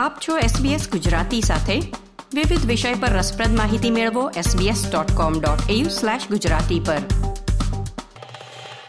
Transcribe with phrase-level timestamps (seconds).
[0.00, 1.80] આપ છો SBS ગુજરાતી સાથે.
[2.34, 6.98] વિવિધ વિષય પર રસપ્રદ માહિતી મેળવો sbs.com.au/gujarati પર.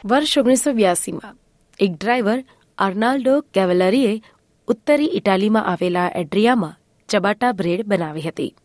[0.05, 1.35] વર્ષ ઓગણીસો બ્યાસીમાં
[1.79, 2.43] એક ડ્રાઈવર
[2.77, 4.21] આર્નાલ્ડો કેવેલરીએ
[4.67, 6.77] ઉત્તરી ઇટાલીમાં આવેલા એડ્રિયામાં
[7.09, 8.55] ચબાટા બ્રેડ બનાવી હતી.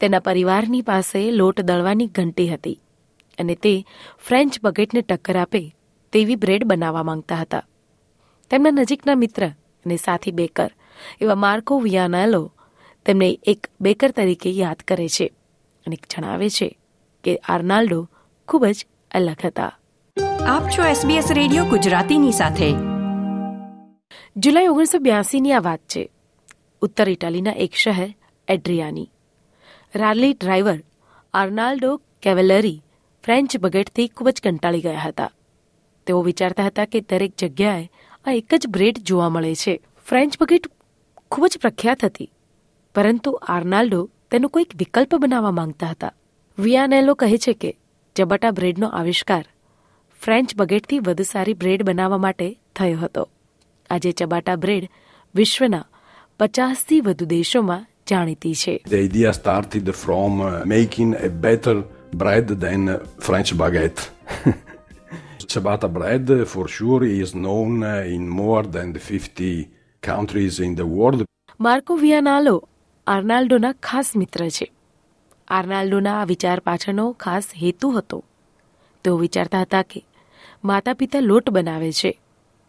[0.00, 2.80] તેના પરિવારની પાસે લોટ દળવાની ઘંટી હતી
[3.38, 3.84] અને તે
[4.18, 5.76] ફ્રેન્ચ બગેટને ટક્કર આપે
[6.12, 7.62] તેવી બ્રેડ બનાવવા માંગતા હતા.
[8.50, 9.50] તેમના નજીકના મિત્ર
[9.84, 10.70] અને સાથી બેકર
[11.20, 12.52] એવા માર્કો વિયાનાલો
[13.06, 15.32] તેમને એક બેકર તરીકે યાદ કરે છે
[15.86, 16.78] અને જણાવે છે
[17.24, 18.08] કે આર્નાલ્ડો
[18.48, 19.78] ખૂબ જ અલગ હતા.
[20.46, 22.70] આપ છો SBS રેડિયો ગુજરાતીની સાથે.
[24.36, 26.10] જુલાઈ ઓગણીસો બ્યાસીની આ વાત છે.
[26.80, 28.14] ઉત્તર ઇટાલીના એક શહેર
[28.48, 29.10] એડ્રિયાની.
[29.94, 30.78] રાલી ડ્રાઈવર
[31.34, 32.82] આર્નાલ્ડો કેવેલરી
[33.24, 35.30] ફ્રેન્ચ બગેટથી ખૂબ જ કંટાળી ગયા હતા.
[36.06, 37.90] તેઓ વિચારતા હતા કે દરેક જગ્યાએ
[38.24, 39.80] આ એક જ બ્રેડ જોવા મળે છે.
[40.06, 40.62] ફ્રેન્ચ બગેટ
[41.30, 42.30] ખૂબ જ પ્રખ્યાત હતી.
[42.94, 46.12] પરંતુ આર્નાલ્ડો તેનો કોઈક વિકલ્પ બનાવવા માંગતા હતા.
[46.58, 47.78] વિયાનેલો કહે છે કે
[48.16, 49.44] ચબાટા બ્રેડનો આવિષ્કાર
[50.20, 53.28] ફ્રેન્ચ બગેટથી વધુ સારી બ્રેડ બનાવવા માટે થયો હતો.
[53.90, 54.88] આજે ચબાટા બ્રેડ
[55.34, 55.84] વિશ્વના
[56.40, 58.82] પચાસથી વધુ દેશોમાં જાણીતી છે.
[58.90, 61.28] The idea started from uh, making a
[62.14, 64.00] bread than uh, French baguette.
[65.50, 71.24] Ciabatta bread, for sure, is known uh, in more than 50 countries in the world.
[71.60, 72.54] Marco Vianalo
[73.06, 74.66] આર્નાલ્ડોના ખાસ મિત્ર છે
[75.48, 78.18] આર્નાલ્ડોના આ વિચાર પાછળનો ખાસ હેતુ હતો
[79.04, 80.00] તેઓ વિચારતા હતા કે
[80.64, 82.12] માતા પિતા લોટ બનાવે છે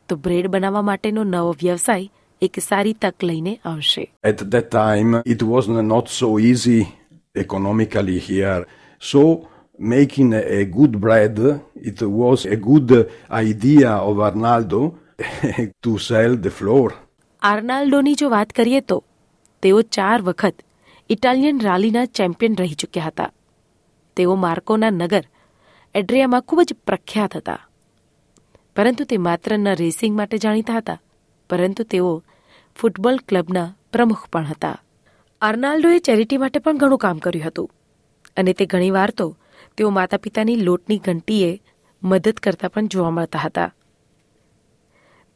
[0.10, 2.10] તો બ્રેડ બનાવવા માટેનો નવો વ્યવસાય
[2.42, 6.80] એક સારી તક લઈને આવશે At that time, it was not so easy
[7.36, 8.62] economically here.
[9.02, 9.22] So,
[9.96, 11.38] making a good bread,
[11.92, 13.04] it was a good uh,
[13.44, 14.82] idea of Arnaldo
[15.84, 16.90] to sell the flour.
[17.42, 18.98] આર્નાલ્ડોની જો વાત કરીએ તો
[19.64, 20.58] તેઓ ચાર વખત
[21.10, 23.30] ઇટાલિયન રાલીના ચેમ્પિયન રહી ચૂક્યા હતા.
[24.18, 25.24] તેઓ માર્કોના નગર
[25.96, 27.62] એડ્રિયામાં ખૂબ જ પ્રખ્યાત હતા.
[28.76, 31.00] પરંતુ તે માત્ર ન રેસિંગ માટે જાણીતા હતા,
[31.50, 32.12] પરંતુ તેઓ
[32.78, 34.78] ફૂટબોલ ક્લબના પ્રમુખ પણ હતા.
[35.42, 37.70] આર્નાલ્ડોએ ચેરિટી માટે પણ ઘણું કામ કર્યું હતું,
[38.38, 39.28] અને તે ઘણીવાર તો
[39.78, 41.50] તેઓ માતા પિતાની લોટની ઘંટીએ
[42.04, 43.70] મદદ કરતા પણ જોવા મળતા હતા.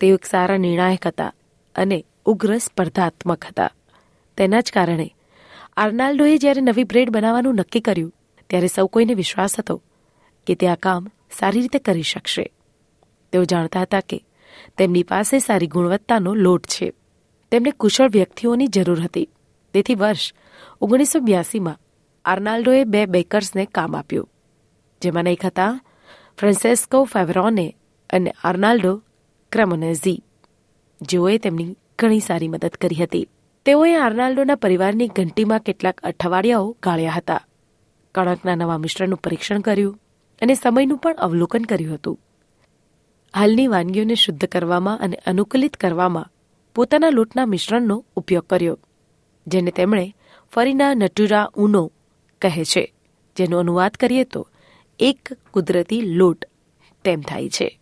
[0.01, 1.31] તેઓ એક સારા નિર્ણાયક હતા
[1.75, 3.71] અને ઉગ્ર સ્પર્ધાત્મક હતા.
[4.37, 5.15] તેના જ કારણે
[5.77, 8.13] આર્નાલ્ડોએ જ્યારે નવી બ્રેડ બનાવવાનું નક્કી કર્યું,
[8.49, 9.83] ત્યારે સૌ કોઈને વિશ્વાસ હતો
[10.47, 11.07] કે તે આ કામ
[11.39, 12.51] સારી રીતે કરી શકશે.
[13.31, 14.23] તેઓ જાણતા હતા કે
[14.77, 16.93] તેમની પાસે સારી ગુણવત્તાનો લોટ છે.
[17.51, 19.29] તેમને કુશળ વ્યક્તિઓની જરૂર હતી.
[19.73, 20.33] તેથી વર્ષ
[20.81, 21.79] ઓગણીસો બ્યાસીમાં
[22.25, 24.29] આર્નાલ્ડોએ બે બેકર્સને કામ આપ્યું
[25.01, 25.79] જેમાંના એક હતા
[26.39, 27.75] ફ્રાન્સેસ્કો ફેવરોને
[28.09, 29.03] અને આર્નાલ્ડો
[29.51, 30.24] ક્રેમોનેઝી.
[31.01, 33.27] જેઓએ તેમની ઘણી સારી મદદ કરી હતી.
[33.65, 37.41] તેઓએ આર્નાલ્ડોના પરિવારની ઘંટીમાં કેટલાક અઠવાડિયાઓ ગાળ્યા હતા.
[38.15, 39.99] કણકના નવા મિશ્રણનું પરીક્ષણ કર્યું
[40.41, 42.19] અને સમયનું પણ અવલોકન કર્યું હતું.
[43.35, 46.31] હાલની વાનગીઓને શુદ્ધ કરવામાં અને અનુકૂલિત કરવામાં
[46.75, 48.79] પોતાના લોટના મિશ્રણનો ઉપયોગ કર્યો,
[49.47, 50.15] જેને તેમણે
[50.49, 51.91] ફરીના નટુરા ઉનો
[52.41, 52.93] કહે છે.
[53.37, 54.47] જેનો અનુવાદ કરીએ તો,
[54.99, 56.45] એક કુદરતી લોટ
[57.03, 57.79] તેમ થાય છે.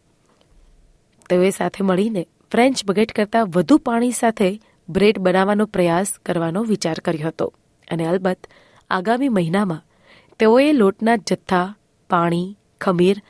[1.29, 4.49] તેઓએ સાથે મળીને ફ્રેન્ચ બગેટ કરતાં વધુ પાણી સાથે
[4.89, 7.47] બ્રેડ બનાવવાનો પ્રયાસ કરવાનો વિચાર કર્યો હતો
[7.87, 8.49] અને અલબત્ત
[8.89, 9.79] આગામી મહિનામાં
[10.39, 11.67] તેઓએ લોટના જથ્થા
[12.09, 12.47] પાણી
[12.81, 13.21] ખમીર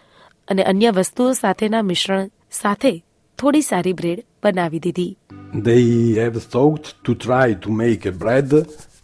[0.47, 2.91] અને અન્ય વસ્તુઓ સાથેના મિશ્રણ સાથે
[3.39, 5.11] થોડી સારી બ્રેડ બનાવી દીધી
[5.63, 5.85] They
[6.17, 8.51] have thought to try to make a bread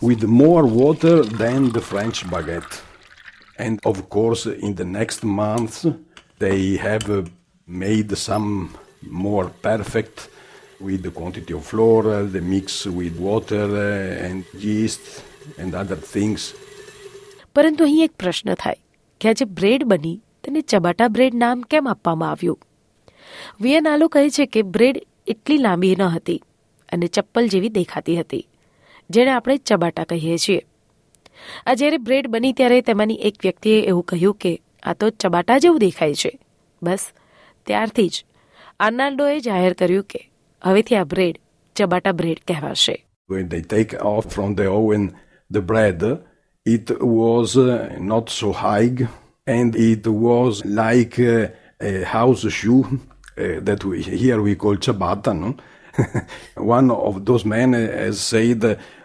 [0.02, 2.76] with more water than the French baguette.
[3.60, 5.76] And of course, in the next month,
[6.40, 7.24] they have uh,
[7.68, 8.48] made some
[9.04, 10.30] more perfect
[10.82, 15.00] with the quantity of flour, the mix with water uh, and yeast
[15.58, 16.54] and other things.
[17.56, 18.76] પરંતુ અહીં એક પ્રશ્ન થાય
[19.22, 22.60] કે આ જે bread બની તેને ચબાટા બ્રેડ નામ કેમ આપવામાં આવ્યું?
[23.62, 26.44] વિયનાલો કહે છે કે બ્રેડ એટલી લાંબી ન હતી
[26.92, 28.48] અને ચપ્પલ જેવી દેખાતી હતી
[29.10, 30.62] જેને આપણે ચબાટા કહીએ છીએ.
[31.66, 35.80] આ જ્યારે બ્રેડ બની ત્યારે તેમાંની એક વ્યક્તિએ એવું કહ્યું કે આ તો ચબાટા જેવું
[35.80, 36.40] દેખાય છે.
[36.84, 37.12] બસ
[37.66, 38.26] ત્યારથી જ
[38.87, 40.21] આર્નાલ્ડોએ જાહેર કર્યું કે
[40.69, 41.37] હવેથી આ બ્રેડ
[41.81, 42.97] ચબાટા બ્રેડ કહેવાશે
[43.33, 45.05] When they take off from the oven
[45.57, 46.01] the bread,
[46.75, 47.69] it was uh,
[48.13, 48.91] not so high
[49.57, 51.49] and it was like uh,
[51.81, 55.33] a house shoe uh, that we, here we call ciabatta.
[55.43, 55.51] No?
[56.77, 58.63] One of those men uh, has said,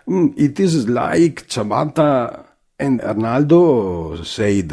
[0.07, 2.09] "Mm, It is like ciabatta.
[2.85, 3.61] And Arnaldo
[4.23, 4.69] said,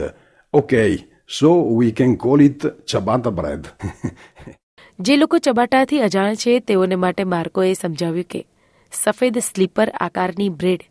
[0.55, 0.91] Okay,
[1.27, 1.49] so
[1.81, 3.63] we can call it ciabatta bread.
[5.00, 8.46] જે લોકો ચબાટાથી અજાણ છે, તેઓને માટે માર્કોએ સમજાવ્યું કે
[8.92, 10.82] સફેદ sleeper આકારની બ્રેડ,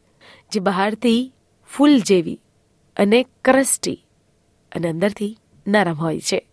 [0.52, 1.32] જે બહારથી
[1.66, 2.40] ફૂલ જેવી
[2.96, 4.04] અને ક્રસ્ટી
[4.72, 5.36] અને અંદરથી
[5.66, 6.46] નરમ હોય છે.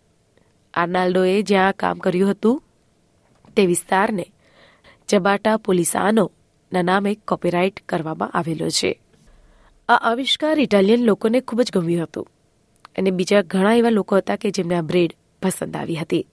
[0.74, 2.62] આર્નાલ્ડોએ જ્યાં કામ કર્યું હતું,
[3.56, 4.26] તે વિસ્તારને
[5.08, 9.00] ચબાટા પોલિસાનોના નામે કોપીરાઇટ કરવામાં આવેલો છે.
[9.88, 12.26] આ આવિષ્કાર ઇટાલિયન લોકોને ખૂબ જ ગમ્યું હતું
[12.98, 15.12] અને બીજા ઘણા એવા લોકો હતા કે જેમને આ બ્રેડ
[15.42, 16.26] પસંદ આવી હતી.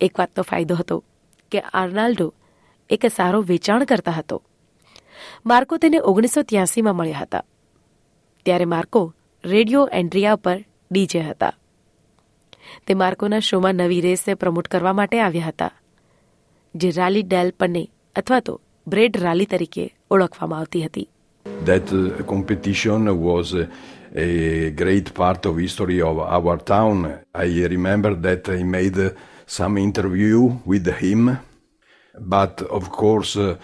[0.00, 1.04] એક વાતનો ફાયદો હતો
[1.52, 2.34] કે આર્નાલ્ડો
[2.90, 4.42] એક સારો વેચાણ કરતા હતો.
[5.46, 7.42] માર્કો તેને ઓગણીસો ત્યાસીમાં મળ્યા હતા.
[8.44, 9.14] ત્યારે માર્કો
[9.44, 11.52] રેડિયો એન્ડ્રિયા પર ડીજે હતા.
[12.86, 15.70] તે માર્કોના શોમાં નવી રેસને પ્રમોટ કરવા માટે આવ્યા હતા
[16.74, 21.08] જે રાલી ડેલ પન્ને અથવા તો બ્રેડ રાલી તરીકે ઓળખવામાં આવતી હતી.
[21.66, 23.54] That uh, competition was
[24.16, 27.06] a great part of history of our town.
[27.34, 29.00] I remember that I made
[29.48, 31.38] some interview with him,
[32.14, 33.56] but of course, uh,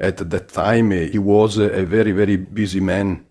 [0.00, 3.24] at that time uh, he was a very very busy man.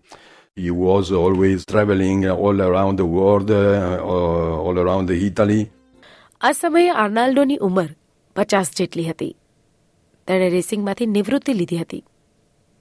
[0.56, 5.60] He was always traveling all around the world, uh, all around Italy.
[6.40, 7.90] આ સમયે આર્નાલ્ડોની ઉંમર
[8.36, 9.34] પચાસ જેટલી હતી
[10.28, 12.02] તેણે રેસિંગમાંથી નિવૃત્તિ લીધી હતી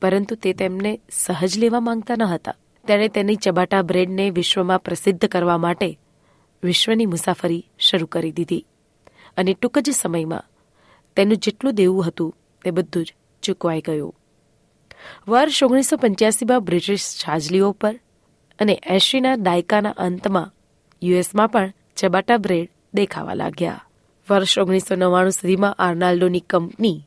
[0.01, 5.57] પરંતુ તે તેમને સહજ લેવા માંગતા ન હતા તેણે તેની ચબાટા બ્રેડને વિશ્વમાં પ્રસિદ્ધ કરવા
[5.57, 5.89] માટે
[6.63, 8.63] વિશ્વની મુસાફરી શરૂ કરી દીધી
[9.37, 10.49] અને ટૂંક જ સમયમાં
[11.15, 13.13] તેનું જેટલું દેવું હતું તે બધું જ
[13.43, 14.15] ચૂકવાઈ ગયું.
[15.27, 17.95] વર્ષ ઓગણીસો પંચ્યાસીમાં બ્રિટિશ છાજલીઓ પર
[18.59, 20.53] અને એંશીના દાયકાના અંતમાં
[21.01, 23.85] યુએસમાં પણ ચબાટા બ્રેડ દેખાવા લાગ્યા.
[24.29, 27.05] વર્ષ ઓગણીસો નવ્વાણું સુધીમાં આર્નાલ્ડોની કંપની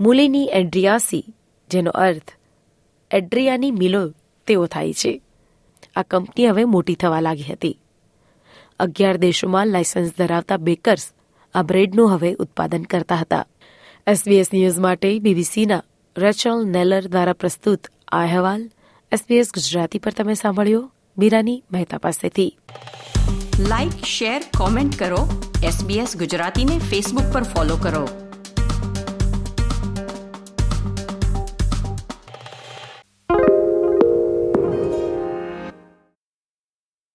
[0.00, 1.24] મુલીની એડ્રિયાસી
[1.70, 2.30] જેનો અર્થ
[3.10, 4.14] એડ્રિયાની મિલો
[4.46, 5.22] તેઓ થાય છે,
[5.96, 7.78] આ કંપની હવે મોટી થવા લાગી હતી.
[8.80, 11.12] અગિયાર દેશોમાં લાયસન્સ ધરાવતા બેકર્સ
[11.54, 13.46] આ બ્રેડનું હવે ઉત્પાદન કરતા હતા.
[14.06, 15.82] એસબીએસ ન્યૂઝ માટે બીબીસીના
[16.18, 18.70] રેચલ નેલર દ્વારા પ્રસ્તુત આ અહેવાલ
[19.12, 20.92] એસબીએસ ગુજરાતી પર તમે સાંભળ્યો.
[21.18, 22.58] મીરાની મહેતા પાસેથી.
[23.58, 25.52] લાઇક શેર કોમેન્ટ કરો.
[25.64, 28.31] એસબીએસ ગુજરાતીને ફેસબુક પર ફોલો કરો.